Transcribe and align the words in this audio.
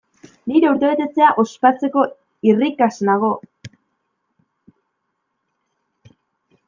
Nire 0.51 0.69
urtebetetzea 0.75 1.27
ospatzeko 1.43 2.05
irrikaz 2.53 2.93
nago! 3.11 3.31